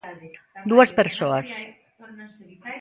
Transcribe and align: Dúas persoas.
Dúas 0.71 0.91
persoas. 0.99 1.47